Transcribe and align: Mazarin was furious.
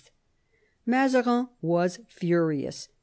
Mazarin 0.83 1.49
was 1.61 1.99
furious. 2.07 2.89